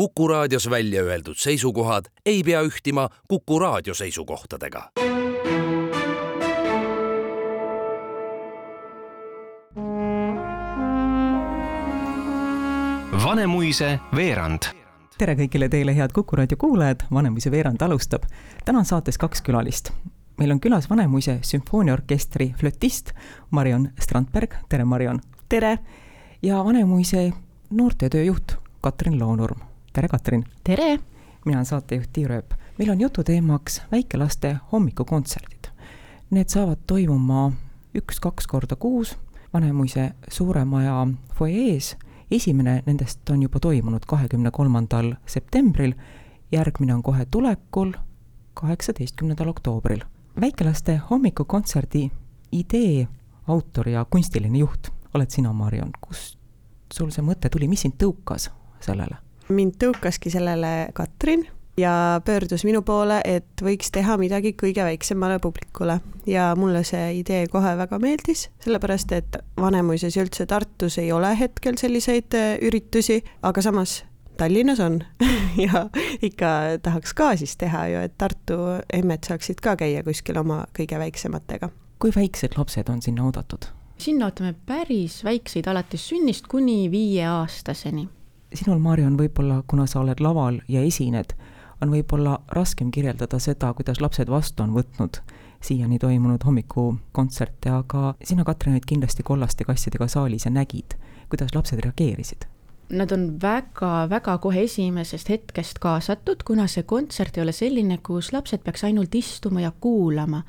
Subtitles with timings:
[0.00, 4.90] Kuku raadios välja öeldud seisukohad ei pea ühtima Kuku raadio seisukohtadega.
[13.24, 14.70] Vanemuise veerand
[15.18, 18.24] tere kõigile teile, head Kuku raadio kuulajad, Vanemuise veerand alustab.
[18.64, 19.92] täna on saates kaks külalist.
[20.38, 23.12] meil on külas Vanemuise sümfooniaorkestri flötist
[23.50, 25.20] Marion Strandberg, tere Marion!
[25.48, 25.78] tere!
[26.42, 27.32] ja Vanemuise
[27.70, 29.69] noortetöö juht Katrin Loonurm,
[30.00, 30.44] tere Katrin!
[30.64, 30.98] tere!
[31.44, 32.54] mina olen saatejuht Tiir Ööp.
[32.78, 35.68] meil on jututeemaks väikelaste hommikukontserdid.
[36.30, 37.52] Need saavad toimuma
[37.94, 39.18] üks-kaks korda kuus
[39.52, 41.96] Vanemuise suure maja fuajees
[42.30, 45.92] esimene nendest on juba toimunud kahekümne kolmandal septembril,
[46.52, 47.92] järgmine on kohe tulekul,
[48.54, 50.00] kaheksateistkümnendal oktoobril.
[50.40, 52.10] väikelaste hommikukontserdi
[52.52, 53.08] idee
[53.46, 56.38] autor ja kunstiline juht oled sina, Marion, kust
[56.92, 59.29] sul see mõte tuli, mis sind tõukas sellele?
[59.50, 61.46] Mind tõukaski sellele Katrin
[61.80, 67.46] ja pöördus minu poole, et võiks teha midagi kõige väiksemale publikule ja mulle see idee
[67.52, 73.20] kohe väga meeldis, sellepärast et Vanemuises ja üldse Tartus ei ole hetkel selliseid äh, üritusi,
[73.42, 74.00] aga samas
[74.40, 75.02] Tallinnas on
[75.66, 75.88] ja
[76.22, 76.46] ikka
[76.82, 78.56] tahaks ka siis teha ju, et Tartu
[78.92, 81.68] emmed saaksid ka käia kuskil oma kõige väiksematega.
[81.98, 83.68] kui väiksed lapsed on sinna oodatud?
[84.00, 88.08] sinna ootame päris väikseid alates sünnist kuni viieaastaseni.
[88.54, 91.34] Sinul, Marion, võib-olla, kuna sa oled laval ja esined,
[91.82, 95.22] on võib-olla raskem kirjeldada seda, kuidas lapsed vastu on võtnud
[95.60, 100.96] siiani toimunud hommikukontserte, aga sina, Katrin, olid kindlasti kollaste kassidega saalis ja nägid,
[101.28, 102.46] kuidas lapsed reageerisid.
[102.90, 108.64] Nad on väga-väga kohe esimesest hetkest kaasatud, kuna see kontsert ei ole selline, kus lapsed
[108.66, 110.42] peaks ainult istuma ja kuulama.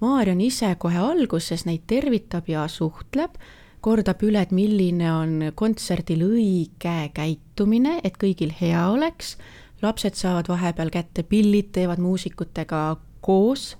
[0.00, 3.34] Maarjon ise kohe alguses neid tervitab ja suhtleb,
[3.80, 9.36] kordab üle, et milline on kontserdil õige käitumine, et kõigil hea oleks
[9.82, 13.76] lapsed saavad vahepeal kätte pillid, teevad muusikutega koos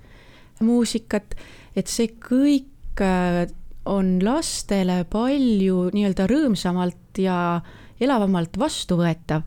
[0.61, 1.35] muusikat,
[1.77, 3.47] et see kõik äh,
[3.89, 7.61] on lastele palju nii-öelda rõõmsamalt ja
[8.01, 9.43] elavamalt vastuvõetav.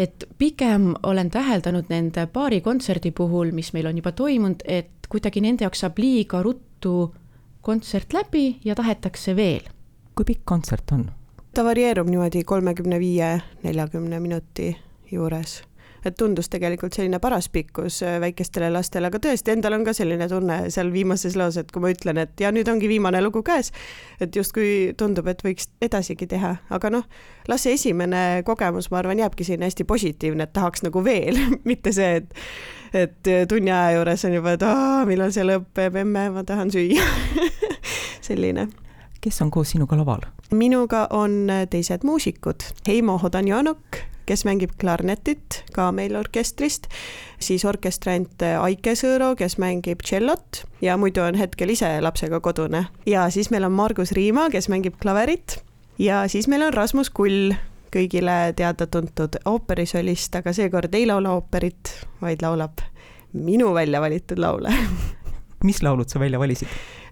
[0.00, 5.42] et pigem olen täheldanud nende paari kontserdi puhul, mis meil on juba toimunud, et kuidagi
[5.44, 7.12] nende jaoks saab liiga ruttu
[7.60, 9.68] kontsert läbi ja tahetakse veel.
[10.20, 11.08] Kui pikk kontsert on?
[11.56, 14.68] ta varieerub niimoodi kolmekümne viie, neljakümne minuti
[15.10, 15.62] juures.
[16.04, 20.28] Et tundus tegelikult selline paras pikkus äh, väikestele lastele, aga tõesti, endal on ka selline
[20.30, 23.72] tunne seal viimases loos, et kui ma ütlen, et ja nüüd ongi viimane lugu käes,
[24.20, 27.08] et justkui tundub, et võiks edasigi teha, aga noh,
[27.48, 31.96] las see esimene kogemus, ma arvan, jääbki selline hästi positiivne, et tahaks nagu veel mitte
[31.96, 32.36] see, et
[32.92, 37.08] et tunni aja juures on juba, et aa, millal see lõpeb, emme, ma tahan süüa.
[38.30, 38.68] Selline
[39.20, 40.24] kes on koos sinuga laval?
[40.50, 46.86] minuga on teised muusikud, Heimo Hodanjanok, kes mängib klarnetit ka meil orkestrist,
[47.42, 52.86] siis orkestrant Aike Sõõro, kes mängib tšellot ja muidu on hetkel ise lapsega kodune.
[53.06, 55.60] ja siis meil on Margus Riima, kes mängib klaverit
[55.98, 57.54] ja siis meil on Rasmus Kull,
[57.90, 62.82] kõigile teada-tuntud ooperisolist, aga seekord ei laula ooperit, vaid laulab
[63.32, 64.74] minu välja valitud laule
[65.66, 66.68] mis laulud sa välja valisid?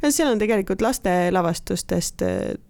[0.08, 2.22] seal on tegelikult lastelavastustest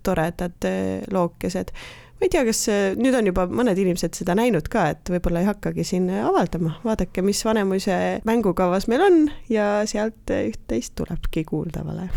[0.06, 0.68] toredad
[1.12, 1.72] lookesed
[2.18, 2.64] ma ei tea, kas
[2.98, 7.22] nüüd on juba mõned inimesed seda näinud ka, et võib-olla ei hakkagi siin avaldama, vaadake,
[7.22, 9.20] mis Vanemuise mängukavas meil on
[9.52, 12.08] ja sealt üht-teist tulebki kuuldavale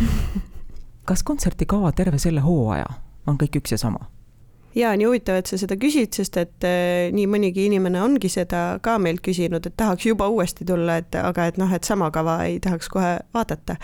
[1.09, 2.87] kas kontsertikava terve selle hooaja
[3.27, 4.07] on kõik üks ja sama?
[4.75, 8.79] Jaa, nii huvitav, et sa seda küsid, sest et äh, nii mõnigi inimene ongi seda
[8.83, 12.41] ka meilt küsinud, et tahaks juba uuesti tulla, et aga et noh, et sama kava
[12.47, 13.77] ei tahaks kohe vaadata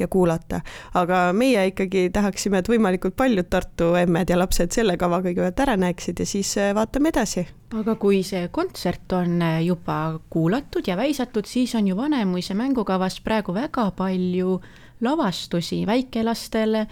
[0.00, 0.60] ja kuulata.
[0.94, 5.76] aga meie ikkagi tahaksime, et võimalikult paljud Tartu emmed ja lapsed selle kava kõigepealt ära
[5.80, 7.46] näeksid ja siis äh, vaatame edasi.
[7.76, 13.20] aga kui see kontsert on äh, juba kuulatud ja väisatud, siis on ju Vanemuise mängukavas
[13.20, 14.60] praegu väga palju
[15.00, 16.86] lavastusi väikelastele,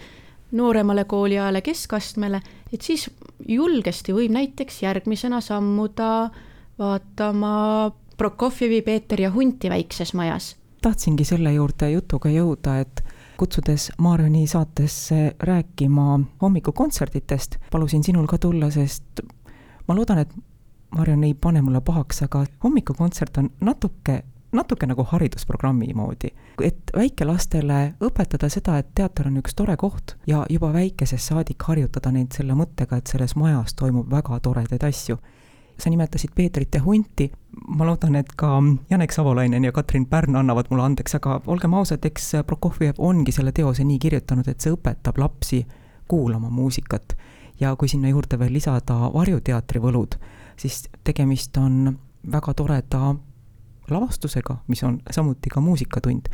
[0.51, 2.41] nooremale kooliajale, keskastmele,
[2.73, 3.09] et siis
[3.47, 6.29] julgesti võib näiteks järgmisena sammuda
[6.79, 10.55] vaatama Prokofjevi Peeter ja Hunti väikses majas.
[10.81, 13.03] Tahtsingi selle juurde jutuga jõuda, et
[13.39, 19.23] kutsudes Marioni saatesse rääkima hommikukontserditest, palusin sinul ka tulla, sest
[19.87, 20.33] ma loodan, et
[20.95, 26.33] Marion ei pane mulle pahaks, aga hommikukontsert on natuke, natuke nagu haridusprogrammi moodi.
[26.63, 32.11] et väikelastele õpetada seda, et teater on üks tore koht ja juba väikesest saadik harjutada
[32.11, 35.19] neid selle mõttega, et selles majas toimub väga toredaid asju
[35.79, 37.31] sa nimetasid Peetrit ja Hunti,
[37.67, 38.59] ma loodan, et ka
[38.89, 43.51] Janek Savolainen ja Katrin Pärn annavad mulle andeks, aga olgem ausad, eks Prokofjev ongi selle
[43.55, 45.65] teose nii kirjutanud, et see õpetab lapsi
[46.07, 47.17] kuulama muusikat.
[47.59, 50.15] ja kui sinna juurde veel lisada varjuteatri võlud,
[50.57, 51.97] siis tegemist on
[52.31, 53.15] väga toreda
[53.91, 56.29] lavastusega, mis on samuti ka muusikatund.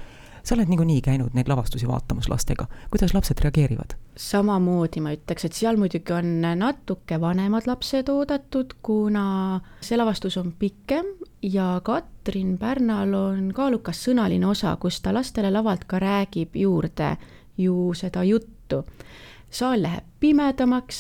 [0.46, 3.96] sa oled niikuinii käinud neid lavastusi vaatamas lastega, kuidas lapsed reageerivad?
[4.16, 10.54] samamoodi ma ütleks, et seal muidugi on natuke vanemad lapsed oodatud, kuna see lavastus on
[10.60, 11.06] pikem
[11.42, 17.16] ja Katrin Pärnal on kaalukas sõnaline osa, kus ta lastele lavalt ka räägib juurde
[17.57, 18.86] ju seda juttu
[19.56, 21.00] saal läheb pimedamaks,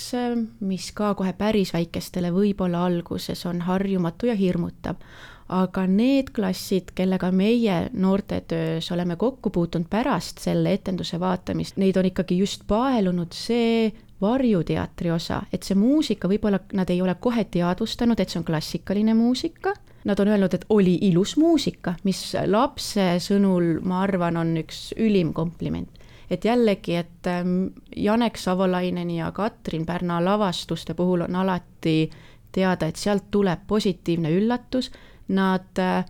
[0.63, 5.01] mis ka kohe päris väikestele võib-olla alguses on harjumatu ja hirmutav.
[5.49, 12.09] Aga need klassid, kellega meie noortetöös oleme kokku puutunud pärast selle etenduse vaatamist, neid on
[12.09, 18.19] ikkagi just paelunud see varjuteatri osa, et see muusika, võib-olla nad ei ole kohe teadvustanud,
[18.19, 19.75] et see on klassikaline muusika,
[20.05, 25.33] nad on öelnud, et oli ilus muusika, mis lapse sõnul, ma arvan, on üks ülim
[25.33, 25.89] kompliment.
[26.29, 32.09] Et jällegi, et ähm, Janek Savolaineni ja Katrin Pärna lavastuste puhul on alati
[32.55, 34.89] teada, et sealt tuleb positiivne üllatus,
[35.27, 36.05] nad äh,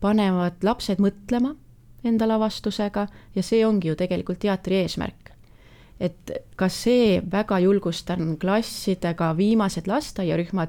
[0.00, 1.54] panevad lapsed mõtlema
[2.04, 5.32] enda lavastusega ja see ongi ju tegelikult teatri eesmärk.
[6.00, 10.68] et ka see väga julgustan klassidega viimased lasteaiarühmad,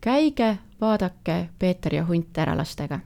[0.00, 3.00] käige, vaadake Peeter ja hunt ära lastega.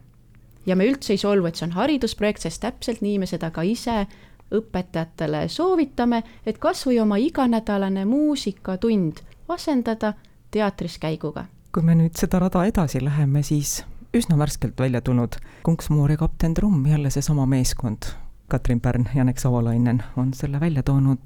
[0.65, 3.61] ja me üldse ei solvu, et see on haridusprojekt, sest täpselt nii me seda ka
[3.61, 4.05] ise
[4.53, 10.13] õpetajatele soovitame, et kas või oma iganädalane muusikatund asendada
[10.51, 11.45] teatris käiguga.
[11.73, 16.53] kui me nüüd seda rada edasi läheme, siis üsna värskelt välja tulnud Kunksmoor ja kapten
[16.53, 18.03] Trumm, jälle seesama meeskond,
[18.47, 21.17] Katrin Pärn, Janek Savolainen on selle välja toonud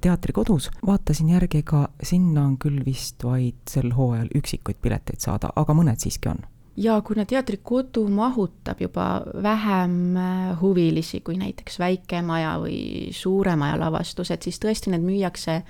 [0.00, 0.70] teatrikodus.
[0.86, 6.02] vaatasin järgi, ega sinna on küll vist vaid sel hooajal üksikuid pileteid saada, aga mõned
[6.02, 6.42] siiski on
[6.76, 14.60] ja kuna teatrikodu mahutab juba vähem äh, huvilisi kui näiteks väikemaja või suuremaja lavastused, siis
[14.60, 15.62] tõesti need müüakse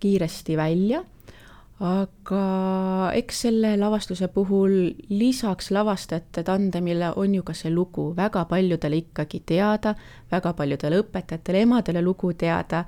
[0.00, 1.04] kiiresti välja.
[1.80, 8.96] Aga eks selle lavastuse puhul lisaks lavastajate tandemile on ju ka see lugu väga paljudele
[9.02, 9.94] ikkagi teada,
[10.30, 12.84] väga paljudele õpetajatele, emadele lugu teada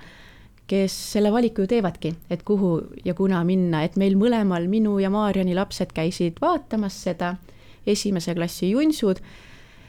[0.66, 5.10] kes selle valiku ju teevadki, et kuhu ja kuna minna, et meil mõlemal, minu ja
[5.14, 7.36] Maarjani lapsed käisid vaatamas seda,
[7.86, 9.20] esimese klassi junsud,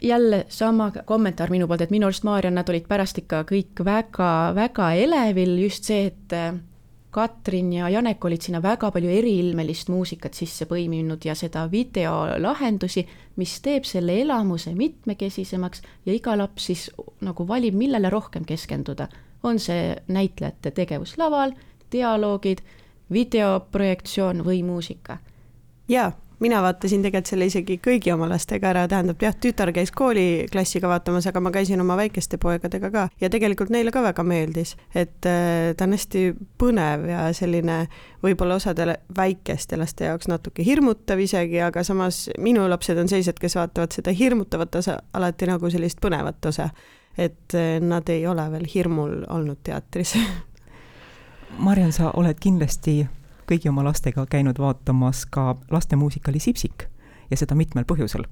[0.02, 4.92] jälle sama kommentaar minu poolt, et minu arust Maarjan, nad olid pärast ikka kõik väga-väga
[5.02, 6.38] elevil, just see, et
[7.18, 13.02] Katrin ja Janek olid sinna väga palju eriilmelist muusikat sisse põiminud ja seda videolahendusi,
[13.42, 16.84] mis teeb selle elamuse mitmekesisemaks ja iga laps siis
[17.25, 19.08] nagu valib, millele rohkem keskenduda
[19.50, 21.56] on see näitlejate tegevus laval,
[21.92, 22.62] dialoogid,
[23.14, 25.18] videoprojektsioon või muusika?
[25.90, 30.89] jaa, mina vaatasin tegelikult selle isegi kõigi oma lastega ära, tähendab jah, tütar käis kooliklassiga
[30.89, 33.07] vaatamas, aga ma käisin oma väikeste poegadega ka.
[33.22, 36.24] Ja tegelikult neile ka väga meeldis, et äh, ta on hästi
[36.62, 37.80] põnev ja selline
[38.24, 43.57] võib-olla osadele väikeste laste jaoks natuke hirmutav isegi, aga samas minu lapsed on sellised, kes
[43.57, 46.69] vaatavad seda hirmutavat osa alati nagu sellist põnevat osa.
[47.18, 50.13] Et eh, nad ei ole veel hirmul olnud teatris.
[51.66, 53.00] Mariann, sa oled kindlasti
[53.52, 56.88] kõigi oma lastega käinud vaatamas ka lastemuusikali Sipsik
[57.32, 58.26] ja seda mitmel põhjusel.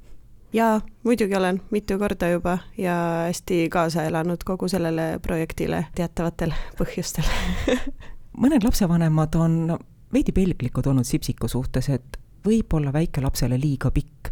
[0.53, 2.95] jaa, muidugi olen mitu korda juba ja
[3.27, 7.25] hästi kaasa elanud kogu sellele projektile teatavatel põhjustel
[8.43, 9.77] mõned lapsevanemad on
[10.13, 14.31] veidi pelglikud olnud Sipsiku suhtes, et võib-olla väikelapsele liiga pikk.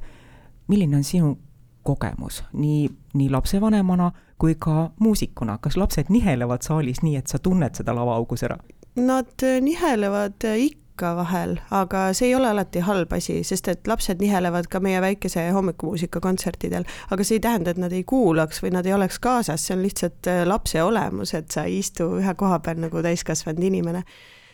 [0.68, 1.38] milline on sinu
[1.84, 7.76] kogemus nii, nii lapsevanemana kui ka muusikuna, kas lapsed nihelevad saalis nii, et sa tunned
[7.76, 8.58] seda lavaaugus ära?
[8.96, 13.88] Nad äh, nihelevad äh, ikka vahel, aga see ei ole alati halb asi, sest et
[13.90, 18.62] lapsed nihelevad ka meie väikese hommikumuusika kontsertidel, aga see ei tähenda, et nad ei kuulaks
[18.62, 22.12] või nad ei oleks kaasas, see on lihtsalt äh, lapse olemus, et sa ei istu
[22.20, 24.06] ühe koha peal nagu täiskasvanud inimene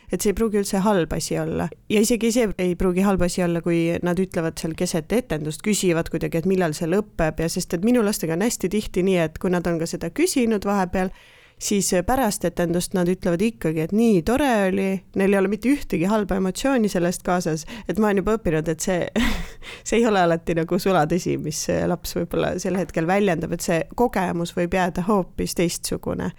[0.09, 1.67] et see ei pruugi üldse halb asi olla.
[1.89, 6.09] ja isegi see ei pruugi halb asi olla, kui nad ütlevad seal keset etendust, küsivad
[6.09, 9.37] kuidagi, et millal see lõpeb ja sest et minu lastega on hästi tihti nii, et
[9.37, 11.11] kui nad on ka seda küsinud vahepeal,
[11.59, 14.89] siis pärast etendust nad ütlevad ikkagi, et nii tore oli,
[15.19, 18.85] neil ei ole mitte ühtegi halba emotsiooni sellest kaasas, et ma olen juba õppinud, et
[18.85, 19.09] see
[19.87, 24.55] see ei ole alati nagu sulatõsi, mis laps võib-olla sel hetkel väljendab, et see kogemus
[24.57, 26.31] võib jääda hoopis teistsugune.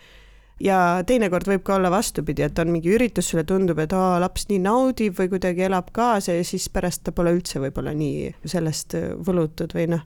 [0.60, 4.44] Ja teinekord võib ka olla vastupidi, et on mingi üritus, sulle tundub, et aa, laps
[4.50, 8.98] nii naudib või kuidagi elab kaasa ja siis pärast ta pole üldse võib-olla nii sellest
[9.24, 10.04] võlutud või noh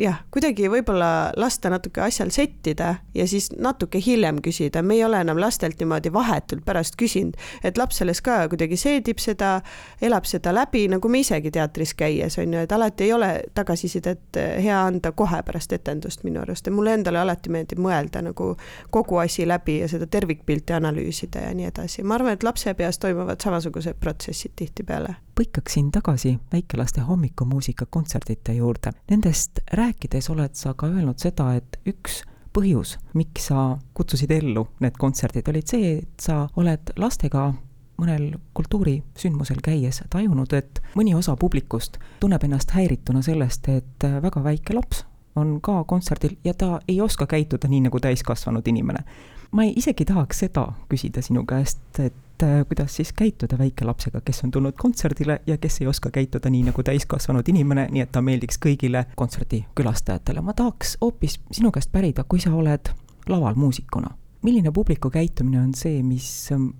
[0.00, 5.20] jah, kuidagi võib-olla lasta natuke asjal settida ja siis natuke hiljem küsida, me ei ole
[5.20, 9.58] enam lastelt niimoodi vahetult pärast küsinud, et laps alles ka kuidagi seedib seda,
[10.02, 14.40] elab seda läbi, nagu me isegi teatris käies on ju, et alati ei ole tagasisidet
[14.64, 16.66] hea anda kohe pärast etendust minu arust.
[16.66, 18.54] Ja mulle endale alati meeldib mõelda nagu
[18.90, 22.02] kogu asi läbi ja seda tervikpilti analüüsida ja nii edasi.
[22.02, 28.92] ma arvan, et lapse peas toimuvad samasugused protsessid tihtipeale põikaksin tagasi väikelaste hommikumuusika kontsertide juurde.
[29.10, 32.20] Nendest rääkides oled sa ka öelnud seda, et üks
[32.52, 37.54] põhjus, miks sa kutsusid ellu need kontserdid, olid see, et sa oled lastega
[38.00, 44.76] mõnel kultuurisündmusel käies tajunud, et mõni osa publikust tunneb ennast häirituna sellest, et väga väike
[44.76, 45.04] laps
[45.40, 49.04] on ka kontserdil ja ta ei oska käituda nii nagu täiskasvanud inimene.
[49.50, 54.44] ma ei isegi tahaks seda küsida sinu käest, et äh, kuidas siis käituda väikelapsega, kes
[54.44, 58.22] on tulnud kontserdile ja kes ei oska käituda nii nagu täiskasvanud inimene, nii et ta
[58.22, 60.40] meeldiks kõigile kontserdi külastajatele.
[60.40, 62.92] ma tahaks hoopis sinu käest pärida, kui sa oled
[63.28, 66.72] laval muusikuna, milline publiku käitumine on see, mis ähm,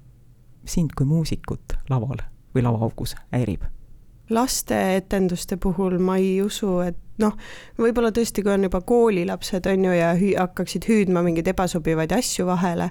[0.65, 2.25] sind kui muusikut laval
[2.55, 3.69] või lavaaugus häirib?
[4.31, 7.35] lasteetenduste puhul ma ei usu, et noh,
[7.79, 12.47] võib-olla tõesti, kui on juba koolilapsed, on ju, ja hü-, hakkaksid hüüdma mingeid ebasobivaid asju
[12.47, 12.91] vahele,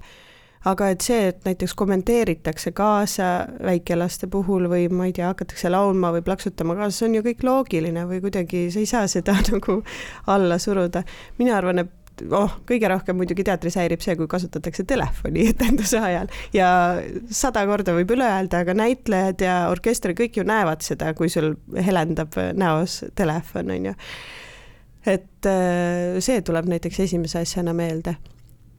[0.68, 3.30] aga et see, et näiteks kommenteeritakse kaasa
[3.64, 7.46] väikelaste puhul või ma ei tea, hakatakse laulma või plaksutama kaasa, see on ju kõik
[7.48, 9.80] loogiline või kuidagi sa ei saa seda nagu
[10.28, 11.04] alla suruda.
[11.40, 16.28] mina arvan, et oh, kõige rohkem muidugi teatris häirib see, kui kasutatakse telefoni etenduse ajal
[16.56, 16.72] ja
[17.32, 21.54] sada korda võib üle öelda, aga näitlejad ja orkester kõik ju näevad seda, kui sul
[21.78, 23.96] helendab näos telefon, on ju.
[25.08, 28.18] et äh, see tuleb näiteks esimese asjana meelde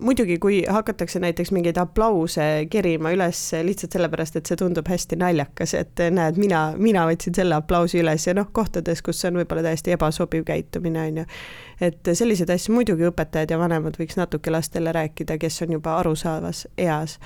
[0.00, 5.74] muidugi, kui hakatakse näiteks mingeid aplause kerima üles lihtsalt sellepärast, et see tundub hästi naljakas,
[5.78, 9.64] et näed, mina, mina võtsin selle aplausi üles ja noh, kohtades, kus see on võib-olla
[9.66, 11.26] täiesti ebasobiv käitumine, on ju.
[11.90, 16.66] et selliseid asju muidugi õpetajad ja vanemad võiks natuke lastele rääkida, kes on juba arusaavas
[16.78, 17.18] eas.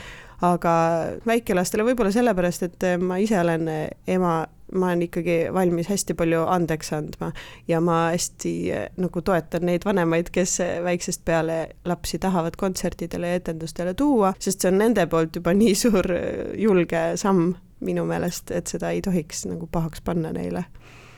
[0.45, 0.75] aga
[1.27, 3.71] väikelastele võib-olla sellepärast, et ma ise olen
[4.07, 4.37] ema
[4.75, 7.33] ma olen ikkagi valmis hästi palju andeks andma.
[7.69, 8.55] Ja ma hästi
[9.01, 14.73] nagu toetan neid vanemaid, kes väiksest peale lapsi tahavad kontsertidele ja etendustele tuua, sest see
[14.73, 16.11] on nende poolt juba nii suur
[16.59, 17.55] julge samm
[17.85, 20.65] minu meelest, et seda ei tohiks nagu pahaks panna neile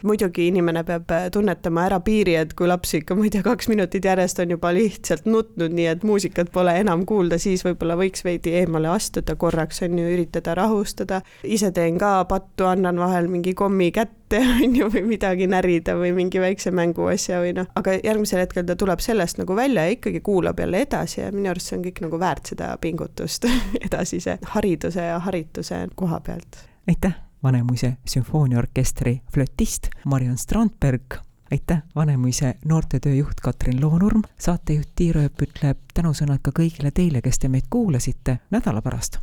[0.02, 3.70] muidugi inimene peab äh, tunnetama ära piiri, et kui laps ikka, ma ei tea, kaks
[3.72, 8.24] minutit järjest on juba lihtsalt nutnud, nii et muusikat pole enam kuulda, siis võib-olla võiks
[8.26, 11.22] veidi eemale astuda korraks, on ju, üritada rahustada.
[11.44, 16.12] ise teen ka pattu, annan vahel mingi kommi kätte, on ju, või midagi närida või
[16.16, 20.20] mingi väikse mänguasja või noh, aga järgmisel hetkel ta tuleb sellest nagu välja ja ikkagi
[20.24, 23.48] kuulab jälle edasi ja minu arust see on kõik nagu väärt seda pingutust
[23.86, 26.66] edasise hariduse ja harituse koha pealt.
[26.88, 31.14] aitäh Vanemuise sümfooniaorkestri flötist Mariann Strandberg,
[31.52, 37.38] aitäh, Vanemuise noortetöö juht Katrin Loonurm, saatejuht Tiir Ööp ütleb tänusõnad ka kõigile teile, kes
[37.38, 39.20] te meid kuulasite nädala pärast.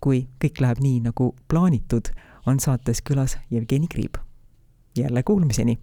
[0.00, 2.12] kui kõik läheb nii, nagu plaanitud,
[2.46, 4.20] on saates külas Jevgeni Kriib.
[4.96, 5.78] jälle kuulmiseni!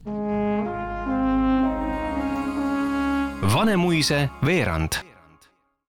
[3.54, 5.02] Vanemuise veerand